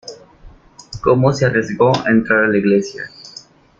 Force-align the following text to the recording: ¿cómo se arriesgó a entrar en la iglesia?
¿cómo 1.03 1.31
se 1.31 1.45
arriesgó 1.45 1.89
a 1.95 2.09
entrar 2.09 2.45
en 2.45 2.51
la 2.53 2.57
iglesia? 2.57 3.03